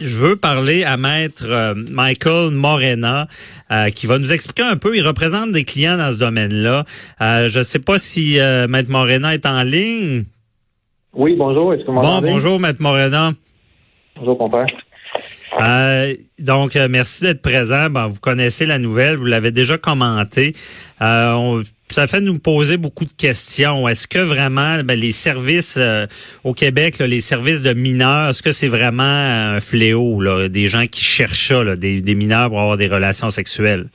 je 0.00 0.16
veux 0.16 0.36
parler 0.36 0.84
à 0.84 0.96
maître 0.96 1.46
euh, 1.48 1.74
Michael 1.90 2.50
Morena, 2.50 3.28
euh, 3.70 3.90
qui 3.90 4.06
va 4.06 4.18
nous 4.18 4.32
expliquer 4.32 4.62
un 4.62 4.76
peu. 4.76 4.96
Il 4.96 5.06
représente 5.06 5.52
des 5.52 5.64
clients 5.64 5.96
dans 5.96 6.10
ce 6.10 6.18
domaine-là. 6.18 6.84
Euh, 7.20 7.48
je 7.48 7.58
ne 7.58 7.64
sais 7.64 7.78
pas 7.78 7.98
si 7.98 8.38
maître 8.68 8.90
Morena 8.90 9.34
est 9.34 9.46
en 9.46 9.62
ligne. 9.62 10.24
Oui, 11.12 11.34
bonjour. 11.36 11.74
Est-ce 11.74 11.84
que 11.84 11.90
vous 11.90 12.00
Bon, 12.00 12.20
bonjour, 12.20 12.58
maître 12.58 12.80
Morena. 12.80 13.32
Bonjour, 14.16 14.38
compère. 14.38 14.66
Euh, 15.60 16.14
donc, 16.38 16.76
merci 16.88 17.24
d'être 17.24 17.42
présent. 17.42 17.88
vous 18.08 18.20
connaissez 18.20 18.66
la 18.66 18.78
nouvelle, 18.78 19.16
vous 19.16 19.24
l'avez 19.24 19.50
déjà 19.50 19.78
commenté. 19.78 20.54
Euh, 21.02 21.62
ça 21.94 22.06
fait 22.06 22.20
nous 22.20 22.38
poser 22.38 22.76
beaucoup 22.76 23.04
de 23.04 23.12
questions. 23.12 23.88
Est-ce 23.88 24.06
que 24.06 24.18
vraiment 24.18 24.82
ben, 24.84 24.98
les 24.98 25.12
services 25.12 25.78
euh, 25.80 26.06
au 26.44 26.52
Québec, 26.52 26.98
les 26.98 27.20
services 27.20 27.62
de 27.62 27.72
mineurs, 27.72 28.30
est-ce 28.30 28.42
que 28.42 28.52
c'est 28.52 28.68
vraiment 28.68 29.02
un 29.02 29.60
fléau, 29.60 30.20
là, 30.20 30.48
des 30.48 30.66
gens 30.66 30.84
qui 30.84 31.02
cherchent 31.02 31.48
ça, 31.48 31.76
des, 31.76 32.00
des 32.00 32.14
mineurs 32.14 32.48
pour 32.48 32.60
avoir 32.60 32.76
des 32.76 32.86
relations 32.86 33.30
sexuelles? 33.30 33.86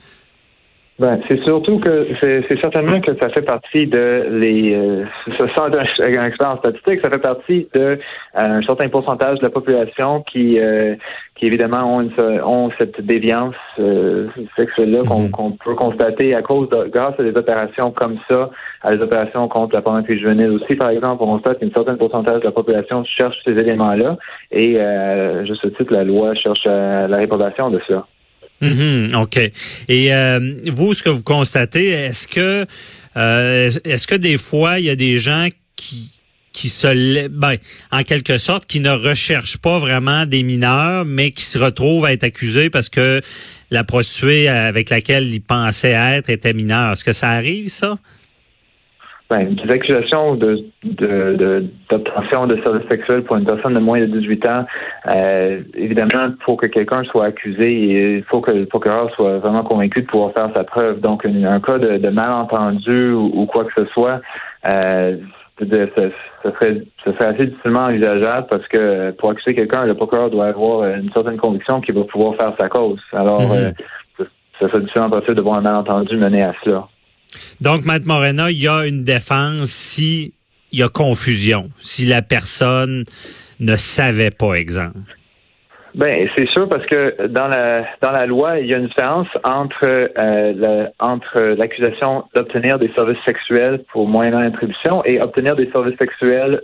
Ben, 0.98 1.20
c'est 1.28 1.38
surtout 1.44 1.78
que 1.78 2.08
c'est 2.22 2.58
certainement 2.58 3.02
que 3.02 3.14
ça 3.20 3.28
fait 3.28 3.42
partie 3.42 3.86
de 3.86 4.28
les 4.30 4.74
euh, 4.74 5.04
ce 5.38 5.46
sort 5.48 5.68
d'un 5.68 5.82
expérience 6.24 6.60
statistique, 6.60 7.00
ça 7.04 7.10
fait 7.10 7.18
partie 7.18 7.68
de 7.74 7.80
euh, 7.80 7.96
un 8.34 8.62
certain 8.62 8.88
pourcentage 8.88 9.38
de 9.40 9.44
la 9.44 9.50
population 9.50 10.24
qui 10.32 10.58
euh, 10.58 10.94
qui 11.36 11.46
évidemment 11.46 11.96
ont, 11.96 12.00
une, 12.00 12.40
ont 12.42 12.70
cette 12.78 13.00
déviance 13.00 13.54
sexuelle-là 14.56 15.02
mhm. 15.02 15.30
qu'on 15.30 15.52
peut 15.52 15.74
constater 15.74 16.34
à 16.34 16.42
cause 16.42 16.68
de 16.70 16.88
grâce 16.88 17.14
à 17.18 17.22
des 17.22 17.36
opérations 17.36 17.90
comme 17.90 18.18
ça, 18.28 18.50
à 18.82 18.96
des 18.96 19.02
opérations 19.02 19.46
contre 19.48 19.74
la 19.74 19.82
pornographie 19.82 20.18
juvénile 20.18 20.50
aussi, 20.50 20.76
par 20.76 20.90
exemple, 20.90 21.22
on 21.22 21.36
constate 21.36 21.58
qu'une 21.58 21.72
certaine 21.72 21.98
pourcentage 21.98 22.40
de 22.40 22.46
la 22.46 22.52
population 22.52 23.04
cherche 23.04 23.36
ces 23.44 23.52
éléments-là 23.52 24.16
et 24.50 24.78
juste 25.46 25.60
ce 25.62 25.68
titre, 25.68 25.92
la 25.92 26.04
loi 26.04 26.34
cherche 26.34 26.64
la 26.64 27.16
réprobation 27.16 27.70
de 27.70 27.80
cela. 27.86 28.06
Mhm, 28.60 29.14
OK. 29.20 29.38
Et 29.88 30.14
euh, 30.14 30.40
vous, 30.72 30.94
ce 30.94 31.02
que 31.02 31.10
vous 31.10 31.22
constatez, 31.22 31.88
est-ce 31.88 32.26
que 32.26 32.64
euh, 33.16 33.70
est-ce 33.84 34.06
que 34.06 34.14
des 34.14 34.38
fois, 34.38 34.78
il 34.78 34.86
y 34.86 34.90
a 34.90 34.96
des 34.96 35.18
gens 35.18 35.48
qui 35.76 36.15
qui 36.56 36.68
se 36.68 37.28
ben, 37.28 37.56
en 37.92 38.02
quelque 38.02 38.38
sorte 38.38 38.64
qui 38.64 38.80
ne 38.80 38.90
recherchent 38.90 39.58
pas 39.58 39.78
vraiment 39.78 40.24
des 40.24 40.42
mineurs 40.42 41.04
mais 41.04 41.30
qui 41.30 41.44
se 41.44 41.58
retrouvent 41.58 42.06
à 42.06 42.12
être 42.12 42.24
accusés 42.24 42.70
parce 42.70 42.88
que 42.88 43.20
la 43.70 43.84
prostituée 43.84 44.48
avec 44.48 44.88
laquelle 44.88 45.26
ils 45.34 45.42
pensaient 45.42 45.92
être 45.92 46.30
était 46.30 46.54
mineure. 46.54 46.92
Est-ce 46.92 47.04
que 47.04 47.12
ça 47.12 47.28
arrive 47.28 47.68
ça? 47.68 47.96
Ben, 49.28 49.56
des 49.56 49.74
accusations 49.74 50.36
de, 50.36 50.64
d'obtention 51.90 52.46
de, 52.46 52.62
services 52.64 52.88
sexuels 52.88 53.24
pour 53.24 53.36
une 53.36 53.44
personne 53.44 53.74
de 53.74 53.80
moins 53.80 53.98
de 53.98 54.06
18 54.06 54.48
ans, 54.48 54.64
euh, 55.08 55.62
évidemment, 55.74 56.28
il 56.28 56.44
faut 56.44 56.54
que 56.54 56.66
quelqu'un 56.66 57.02
soit 57.10 57.24
accusé 57.24 57.66
et 57.66 58.16
il 58.18 58.22
faut 58.30 58.40
que 58.40 58.52
le 58.52 58.66
procureur 58.66 59.12
soit 59.16 59.38
vraiment 59.38 59.64
convaincu 59.64 60.02
de 60.02 60.06
pouvoir 60.06 60.30
faire 60.32 60.50
sa 60.54 60.62
preuve. 60.62 61.00
Donc, 61.00 61.26
un, 61.26 61.58
cas 61.58 61.78
de, 61.78 62.08
malentendu 62.08 63.10
ou, 63.10 63.46
quoi 63.46 63.64
que 63.64 63.72
ce 63.76 63.90
soit, 63.90 64.20
euh, 64.70 65.16
ce, 65.58 65.66
serait, 66.44 66.82
ce 67.04 67.12
serait 67.12 67.26
assez 67.26 67.46
difficilement 67.46 67.86
envisageable 67.86 68.46
parce 68.48 68.66
que 68.68 69.10
pour 69.12 69.30
accuser 69.30 69.54
quelqu'un, 69.54 69.86
le 69.86 69.94
procureur 69.94 70.30
doit 70.30 70.48
avoir 70.48 70.88
une 70.94 71.10
certaine 71.12 71.38
conviction 71.38 71.80
qu'il 71.80 71.94
va 71.94 72.04
pouvoir 72.04 72.36
faire 72.36 72.54
sa 72.58 72.68
cause. 72.68 73.00
Alors, 73.12 73.40
mm-hmm. 73.40 73.74
euh, 74.20 74.24
ce 74.60 74.68
serait 74.68 74.80
difficilement 74.80 75.10
possible 75.10 75.34
de 75.34 75.42
voir 75.42 75.58
un 75.58 75.62
malentendu 75.62 76.16
mener 76.16 76.42
à 76.42 76.52
cela. 76.64 76.88
Donc, 77.60 77.84
Maître 77.84 78.06
Morena, 78.06 78.50
il 78.50 78.62
y 78.62 78.68
a 78.68 78.86
une 78.86 79.04
défense 79.04 79.70
si 79.70 80.32
il 80.72 80.80
y 80.80 80.82
a 80.82 80.88
confusion, 80.88 81.70
si 81.78 82.06
la 82.06 82.22
personne 82.22 83.04
ne 83.60 83.76
savait 83.76 84.30
pas, 84.30 84.54
exemple. 84.54 84.98
Ben, 85.96 86.28
c'est 86.36 86.46
sûr 86.50 86.68
parce 86.68 86.84
que 86.84 87.26
dans 87.28 87.48
la 87.48 87.86
dans 88.02 88.12
la 88.12 88.26
loi, 88.26 88.60
il 88.60 88.66
y 88.66 88.74
a 88.74 88.76
une 88.76 88.88
différence 88.88 89.28
entre 89.44 90.10
euh, 90.18 90.86
entre 91.00 91.40
l'accusation 91.56 92.24
d'obtenir 92.34 92.78
des 92.78 92.92
services 92.94 93.22
sexuels 93.26 93.82
pour 93.90 94.06
moyennant 94.06 94.40
attribution 94.40 95.02
et 95.06 95.22
obtenir 95.22 95.56
des 95.56 95.70
services 95.70 95.96
sexuels 95.96 96.60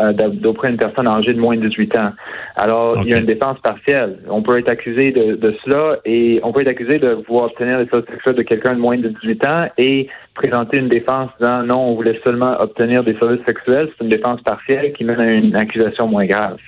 euh, 0.00 0.12
d'auprès 0.12 0.68
d'une 0.68 0.76
personne 0.76 1.08
âgée 1.08 1.32
de 1.32 1.40
moins 1.40 1.56
de 1.56 1.66
18 1.66 1.96
ans. 1.98 2.12
Alors, 2.54 3.02
il 3.02 3.10
y 3.10 3.14
a 3.14 3.18
une 3.18 3.24
défense 3.24 3.58
partielle. 3.58 4.20
On 4.28 4.40
peut 4.40 4.56
être 4.56 4.70
accusé 4.70 5.10
de, 5.10 5.34
de, 5.34 5.56
cela 5.64 5.98
et 6.04 6.38
on 6.44 6.52
peut 6.52 6.60
être 6.60 6.68
accusé 6.68 7.00
de 7.00 7.14
vouloir 7.26 7.46
obtenir 7.46 7.78
des 7.78 7.90
services 7.90 8.08
sexuels 8.08 8.36
de 8.36 8.42
quelqu'un 8.42 8.74
de 8.74 8.78
moins 8.78 8.96
de 8.96 9.08
18 9.08 9.46
ans 9.46 9.66
et 9.78 10.08
présenter 10.34 10.78
une 10.78 10.88
défense 10.88 11.30
disant 11.40 11.64
non, 11.64 11.80
on 11.88 11.94
voulait 11.96 12.20
seulement 12.22 12.60
obtenir 12.60 13.02
des 13.02 13.18
services 13.18 13.44
sexuels. 13.44 13.90
C'est 13.98 14.04
une 14.04 14.10
défense 14.10 14.40
partielle 14.42 14.92
qui 14.92 15.02
mène 15.02 15.20
à 15.20 15.32
une 15.32 15.56
accusation 15.56 16.06
moins 16.06 16.26
grave. 16.26 16.58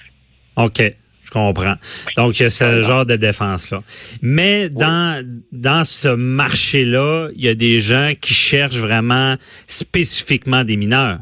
OK. 0.57 0.83
Je 1.23 1.31
comprends. 1.31 1.75
Donc, 2.17 2.41
il 2.41 2.45
y 2.45 2.47
a 2.47 2.51
ce 2.51 2.83
genre 2.83 3.07
de 3.07 3.17
défense-là. 3.17 3.83
Mais 4.23 4.69
dans, 4.69 5.25
dans 5.53 5.85
ce 5.85 6.09
marché-là, 6.09 7.29
il 7.37 7.45
y 7.45 7.49
a 7.49 7.55
des 7.55 7.81
gens 7.81 8.13
qui 8.21 8.35
cherchent 8.35 8.79
vraiment 8.79 9.35
spécifiquement 9.67 10.65
des 10.65 10.77
mineurs. 10.77 11.19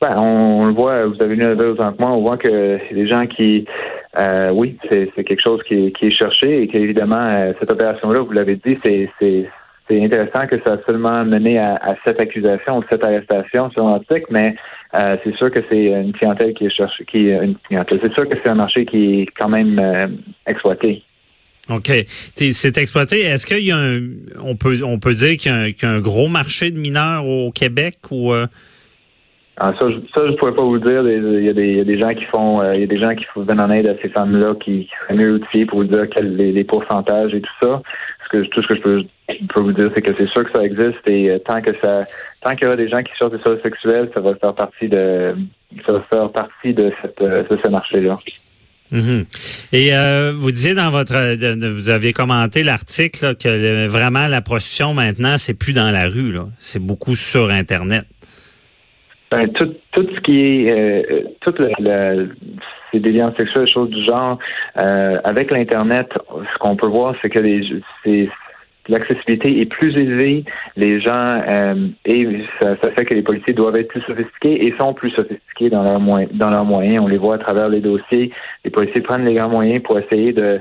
Ben, 0.00 0.14
on, 0.16 0.64
le 0.64 0.72
voit, 0.72 1.06
vous 1.06 1.20
avez 1.20 1.34
vu 1.34 1.44
un 1.44 1.54
moi, 1.98 2.12
on 2.12 2.20
voit 2.20 2.36
que 2.36 2.78
les 2.92 3.08
gens 3.08 3.26
qui, 3.26 3.64
euh, 4.16 4.50
oui, 4.50 4.78
c'est 4.88 5.10
quelque 5.24 5.42
chose 5.42 5.60
qui, 5.66 5.92
qui, 5.92 6.06
est 6.06 6.14
cherché 6.14 6.62
et 6.62 6.68
qu'évidemment, 6.68 7.32
euh, 7.34 7.52
cette 7.58 7.70
opération-là, 7.70 8.20
vous 8.20 8.32
l'avez 8.32 8.54
dit, 8.54 8.78
c'est 8.80 9.50
c'est 9.88 10.04
intéressant 10.04 10.46
que 10.46 10.56
ça 10.64 10.74
a 10.74 10.78
seulement 10.86 11.24
mené 11.24 11.58
à, 11.58 11.76
à 11.76 11.94
cette 12.06 12.20
accusation 12.20 12.78
ou 12.78 12.84
cette 12.90 13.04
arrestation 13.04 13.70
sur 13.70 13.88
l'article, 13.88 14.26
mais 14.30 14.54
euh, 14.94 15.16
c'est 15.24 15.34
sûr 15.36 15.50
que 15.50 15.60
c'est 15.68 15.86
une 15.86 16.12
clientèle 16.12 16.54
qui 16.54 16.66
est 16.66 16.70
cherchée, 16.70 17.04
qui 17.04 17.28
une 17.28 17.56
clientèle. 17.66 18.00
C'est 18.02 18.12
sûr 18.14 18.28
que 18.28 18.36
c'est 18.42 18.50
un 18.50 18.54
marché 18.54 18.84
qui 18.84 19.22
est 19.22 19.26
quand 19.38 19.48
même 19.48 19.78
euh, 19.78 20.08
exploité. 20.46 21.02
OK. 21.70 21.90
C'est 22.34 22.78
exploité. 22.78 23.20
Est-ce 23.20 23.46
qu'il 23.46 23.64
y 23.64 23.72
a 23.72 23.76
un, 23.76 24.00
on 24.42 24.56
peut, 24.56 24.78
on 24.84 24.98
peut 24.98 25.12
dire 25.12 25.36
qu'il 25.36 25.52
y, 25.52 25.84
a 25.84 25.90
un 25.90 26.00
gros 26.00 26.28
marché 26.28 26.70
de 26.70 26.78
mineurs 26.78 27.26
au 27.26 27.50
Québec 27.50 27.94
ou 28.10 28.32
euh? 28.32 28.46
Ah, 29.60 29.74
ça, 29.78 29.88
je, 29.90 29.96
je 29.96 30.36
pourrais 30.36 30.54
pas 30.54 30.62
vous 30.62 30.78
dire. 30.78 31.02
Il 31.06 31.44
y 31.44 31.50
a 31.50 31.52
des, 31.52 31.70
il 31.70 31.76
y 31.76 31.80
a 31.80 31.84
des 31.84 31.98
gens 31.98 32.14
qui 32.14 32.24
font, 32.26 32.62
il 32.72 32.80
y 32.80 32.84
a 32.84 32.86
des 32.86 32.98
gens 32.98 33.14
qui 33.14 33.26
viennent 33.36 33.60
en 33.60 33.70
aide 33.70 33.88
à 33.88 33.94
ces 34.00 34.08
femmes-là 34.08 34.54
qui, 34.54 34.86
qui 34.86 34.90
seraient 35.02 35.16
mieux 35.16 35.34
outillés 35.34 35.66
pour 35.66 35.80
vous 35.80 35.84
dire 35.84 36.08
quels 36.08 36.36
les, 36.36 36.52
les 36.52 36.64
pourcentages 36.64 37.34
et 37.34 37.40
tout 37.40 37.54
ça. 37.60 37.82
Que, 38.30 38.42
tout 38.44 38.62
ce 38.62 38.68
que 38.68 38.76
je 38.76 38.80
peux, 38.80 39.02
peux 39.54 39.60
vous 39.60 39.72
dire, 39.72 39.90
c'est 39.94 40.02
que 40.02 40.12
c'est 40.16 40.28
sûr 40.28 40.44
que 40.44 40.52
ça 40.52 40.64
existe 40.64 41.06
et 41.06 41.30
euh, 41.30 41.38
tant 41.38 41.60
que 41.60 41.72
ça, 41.72 42.04
tant 42.42 42.54
qu'il 42.54 42.64
y 42.64 42.66
aura 42.66 42.76
des 42.76 42.88
gens 42.88 43.02
qui 43.02 43.12
cherchent 43.18 43.32
des 43.32 43.42
choses 43.42 43.60
sexuelles, 43.62 44.10
ça 44.12 44.20
va 44.20 44.34
faire 44.34 44.54
partie 44.54 44.88
de, 44.88 45.34
ça 45.86 45.92
va 45.92 46.00
faire 46.10 46.30
partie 46.30 46.74
de 46.74 46.92
cette, 47.02 47.20
euh, 47.22 47.42
de 47.42 47.56
ce 47.56 47.68
marché-là. 47.68 48.18
Mm-hmm. 48.92 49.68
Et 49.72 49.94
euh, 49.94 50.32
vous 50.34 50.50
disiez 50.50 50.74
dans 50.74 50.90
votre, 50.90 51.14
vous 51.72 51.90
aviez 51.90 52.12
commenté 52.12 52.62
l'article 52.62 53.36
que 53.36 53.86
vraiment 53.86 54.28
la 54.28 54.40
prostitution 54.40 54.94
maintenant 54.94 55.36
c'est 55.36 55.52
plus 55.52 55.74
dans 55.74 55.90
la 55.90 56.08
rue 56.08 56.32
là, 56.32 56.46
c'est 56.58 56.82
beaucoup 56.82 57.14
sur 57.14 57.50
internet. 57.50 58.04
Ben, 59.30 59.46
tout, 59.52 59.74
tout 59.92 60.06
ce 60.14 60.20
qui 60.20 60.40
est 60.40 60.72
euh, 60.72 61.24
toute 61.42 61.58
la, 61.80 62.14
ces 62.92 63.00
déviances 63.00 63.36
sexuelles, 63.36 63.68
choses 63.68 63.90
du 63.90 64.04
genre, 64.04 64.38
euh, 64.82 65.18
avec 65.24 65.50
l'internet, 65.50 66.08
ce 66.28 66.58
qu'on 66.58 66.76
peut 66.76 66.88
voir, 66.88 67.14
c'est 67.20 67.30
que 67.30 67.40
les 67.40 67.62
c'est 68.04 68.28
l'accessibilité 68.88 69.60
est 69.60 69.66
plus 69.66 69.94
élevée, 69.96 70.44
les 70.76 71.00
gens 71.00 71.42
euh, 71.50 71.88
et 72.06 72.26
ça, 72.60 72.76
fait 72.96 73.04
que 73.04 73.14
les 73.14 73.22
policiers 73.22 73.52
doivent 73.52 73.76
être 73.76 73.88
plus 73.88 74.00
sophistiqués 74.02 74.66
et 74.66 74.74
sont 74.80 74.94
plus 74.94 75.10
sophistiqués 75.10 75.70
dans 75.70 75.82
leurs 75.82 76.00
moyens 76.00 76.32
dans 76.32 76.50
leurs 76.50 76.64
moyens. 76.64 77.00
On 77.02 77.06
les 77.06 77.18
voit 77.18 77.36
à 77.36 77.38
travers 77.38 77.68
les 77.68 77.80
dossiers. 77.80 78.32
Les 78.64 78.70
policiers 78.70 79.02
prennent 79.02 79.24
les 79.24 79.34
grands 79.34 79.50
moyens 79.50 79.82
pour 79.82 79.98
essayer 79.98 80.32
de, 80.32 80.60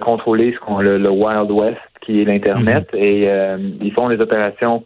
contrôler 0.00 0.52
ce 0.52 0.58
qu'on 0.58 0.78
le, 0.78 0.98
le 0.98 1.10
Wild 1.10 1.50
West 1.50 1.78
qui 2.00 2.20
est 2.20 2.24
l'internet 2.24 2.88
mm-hmm. 2.92 2.98
et 2.98 3.28
euh, 3.28 3.58
ils 3.80 3.92
font 3.92 4.08
des 4.08 4.20
opérations 4.20 4.84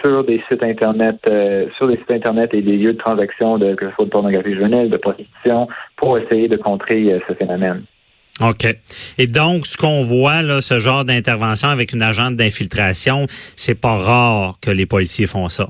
sur 0.00 0.24
des 0.24 0.42
sites 0.48 0.62
internet, 0.62 1.16
euh, 1.28 1.66
sur 1.76 1.88
des 1.88 1.96
sites 1.96 2.10
internet 2.10 2.50
et 2.52 2.62
des 2.62 2.76
lieux 2.76 2.92
de 2.92 2.98
transaction 2.98 3.58
de 3.58 3.74
que 3.74 3.90
soit 3.92 4.04
de 4.04 4.10
pornographie 4.10 4.54
juvénile, 4.54 4.90
de 4.90 4.96
prostitution, 4.96 5.68
pour 5.96 6.18
essayer 6.18 6.48
de 6.48 6.56
contrer 6.56 7.12
euh, 7.12 7.18
ce 7.28 7.34
phénomène. 7.34 7.82
OK. 8.40 8.66
Et 9.18 9.26
donc, 9.26 9.66
ce 9.66 9.76
qu'on 9.76 10.02
voit, 10.02 10.42
là, 10.42 10.60
ce 10.60 10.80
genre 10.80 11.04
d'intervention 11.04 11.68
avec 11.68 11.92
une 11.92 12.02
agente 12.02 12.36
d'infiltration, 12.36 13.26
c'est 13.56 13.80
pas 13.80 13.96
rare 13.96 14.54
que 14.60 14.70
les 14.70 14.86
policiers 14.86 15.26
font 15.26 15.48
ça. 15.48 15.68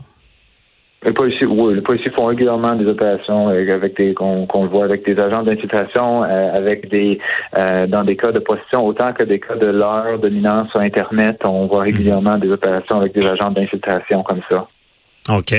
Les 1.05 1.13
policiers, 1.13 1.47
oui, 1.47 1.75
les 1.75 1.83
policiers 1.83 2.11
font 2.13 2.27
régulièrement 2.27 2.75
des 2.77 2.87
opérations 2.87 3.51
euh, 3.51 3.75
avec 3.75 3.97
des 3.97 4.15
qu'on 4.15 4.67
voit 4.67 4.85
avec 4.85 5.05
des 5.05 5.19
agents 5.21 5.43
d'infiltration, 5.43 6.25
euh, 6.25 6.55
avec 6.55 6.89
des 6.89 7.19
euh, 7.59 7.87
dans 7.87 8.05
des 8.05 8.17
cas 8.17 8.33
de 8.33 8.39
position 8.39 8.87
autant 8.87 9.13
que 9.13 9.23
des 9.23 9.39
cas 9.39 9.57
de 9.57 9.67
l'heure 9.67 10.19
dominance 10.19 10.71
sur 10.71 10.81
Internet, 10.81 11.41
on 11.47 11.67
voit 11.67 11.83
régulièrement 11.83 12.39
des 12.39 12.49
opérations 12.49 13.01
avec 13.01 13.13
des 13.13 13.23
agents 13.27 13.51
d'infiltration 13.51 14.23
comme 14.23 14.41
ça. 14.51 14.67
OK. 15.31 15.55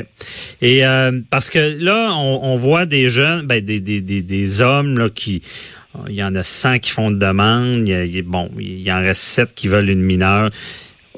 Et 0.61 0.83
parce 1.31 1.49
que 1.49 1.83
là, 1.83 2.11
on, 2.15 2.55
voit 2.55 2.85
des 2.85 3.09
jeunes, 3.09 3.47
ben, 3.47 3.65
des, 3.65 3.81
des, 3.81 3.99
des, 3.99 4.21
des 4.21 4.61
hommes 4.61 4.95
là, 4.99 5.09
qui 5.09 5.41
il 6.07 6.15
y 6.15 6.23
en 6.23 6.35
a 6.35 6.43
100 6.43 6.79
qui 6.79 6.91
font 6.91 7.09
de 7.09 7.17
demande, 7.17 7.87
il 7.87 8.15
y 8.15 8.19
a, 8.19 8.21
bon, 8.23 8.49
il 8.59 8.81
y 8.81 8.91
en 8.91 8.99
reste 8.99 9.21
7 9.21 9.55
qui 9.55 9.67
veulent 9.67 9.89
une 9.89 10.01
mineure 10.01 10.49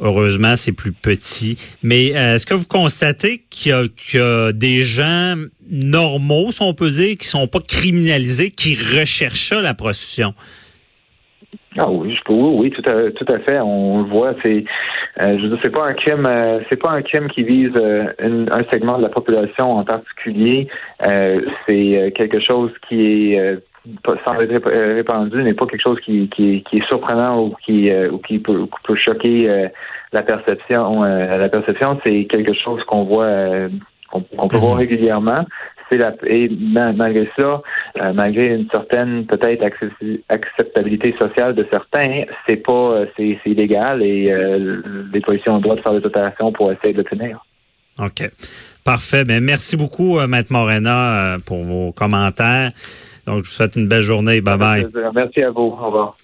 Heureusement, 0.01 0.55
c'est 0.55 0.73
plus 0.73 0.91
petit. 0.91 1.55
Mais 1.83 2.15
euh, 2.15 2.35
est-ce 2.35 2.45
que 2.45 2.53
vous 2.53 2.67
constatez 2.67 3.43
qu'il 3.49 3.71
y, 3.71 4.19
a 4.19 4.51
des 4.51 4.83
gens 4.83 5.35
normaux, 5.69 6.51
si 6.51 6.61
on 6.61 6.73
peut 6.73 6.91
dire, 6.91 7.17
qui 7.17 7.27
sont 7.27 7.47
pas 7.47 7.59
criminalisés, 7.59 8.51
qui 8.51 8.75
recherchent 8.75 9.53
la 9.53 9.73
prostitution? 9.73 10.33
Ah 11.79 11.91
oui, 11.91 12.15
je 12.15 12.23
peux, 12.23 12.33
oui, 12.33 12.71
tout 12.71 12.81
à, 12.89 13.11
tout 13.11 13.31
à 13.31 13.39
fait. 13.39 13.59
On 13.59 14.01
le 14.01 14.09
voit. 14.09 14.33
C'est, 14.43 14.65
euh, 15.21 15.37
je 15.39 15.47
veux 15.47 15.57
c'est 15.63 15.69
pas 15.69 15.85
un 15.85 15.93
crime, 15.93 16.25
euh, 16.27 16.59
c'est 16.69 16.81
pas 16.81 16.89
un 16.89 17.01
crime 17.03 17.27
qui 17.27 17.43
vise 17.43 17.73
un 17.77 18.63
segment 18.69 18.97
de 18.97 19.03
la 19.03 19.09
population 19.09 19.71
en 19.71 19.83
particulier. 19.83 20.67
c'est 21.03 22.13
quelque 22.15 22.39
chose 22.39 22.71
qui 22.87 23.33
est 23.33 23.59
sans 24.25 24.39
être 24.41 24.69
répandu 24.69 25.43
n'est 25.43 25.53
pas 25.53 25.65
quelque 25.65 25.81
chose 25.81 25.99
qui, 26.01 26.29
qui, 26.29 26.63
qui, 26.69 26.77
est 26.77 26.87
surprenant 26.87 27.43
ou 27.43 27.55
qui, 27.65 27.89
euh, 27.89 28.11
ou 28.11 28.17
qui 28.19 28.39
peut, 28.39 28.67
peut 28.83 28.95
choquer 28.95 29.49
euh, 29.49 29.67
la 30.13 30.21
perception. 30.21 31.03
Euh, 31.03 31.37
la 31.37 31.49
perception, 31.49 31.99
c'est 32.05 32.25
quelque 32.25 32.53
chose 32.53 32.83
qu'on 32.85 33.03
voit, 33.03 33.69
qu'on 34.11 34.47
peut 34.47 34.57
voir 34.57 34.73
mhm. 34.73 34.79
régulièrement. 34.79 35.45
C'est 35.89 35.97
la, 35.97 36.13
et 36.25 36.49
malgré 36.49 37.29
ça, 37.39 37.61
malgré 38.13 38.55
une 38.55 38.67
certaine 38.69 39.25
peut-être 39.25 39.63
acceptabilité 40.27 41.15
sociale 41.17 41.55
de 41.55 41.65
certains, 41.71 42.25
c'est 42.45 42.57
pas, 42.57 43.05
c'est 43.15 43.39
illégal 43.45 44.03
et 44.03 44.29
les 45.13 45.21
policiers 45.21 45.49
ont 45.49 45.55
le 45.55 45.61
droit 45.61 45.77
de 45.77 45.81
faire 45.81 45.93
des 45.93 46.01
dotations 46.01 46.51
pour 46.51 46.73
essayer 46.73 46.91
de 46.91 46.97
le 46.97 47.03
tenir. 47.05 47.45
OK. 47.99 48.29
Parfait. 48.83 49.23
Ben, 49.23 49.41
merci 49.41 49.77
beaucoup, 49.77 50.19
Maître 50.27 50.51
Morena, 50.51 51.37
pour 51.45 51.63
vos 51.63 51.93
commentaires. 51.93 52.71
Donc, 53.27 53.43
je 53.43 53.49
vous 53.49 53.55
souhaite 53.55 53.75
une 53.75 53.87
belle 53.87 54.03
journée. 54.03 54.41
Bye 54.41 54.57
bye. 54.57 54.87
Merci 55.13 55.43
à 55.43 55.51
vous. 55.51 55.77
Au 55.79 55.85
revoir. 55.85 56.17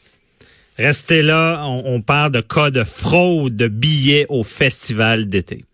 Restez 0.77 1.21
là. 1.21 1.63
On, 1.65 1.83
on 1.85 2.01
parle 2.01 2.31
de 2.31 2.41
cas 2.41 2.71
de 2.71 2.83
fraude 2.83 3.55
de 3.55 3.67
billets 3.67 4.25
au 4.29 4.43
festival 4.43 5.27
d'été. 5.27 5.65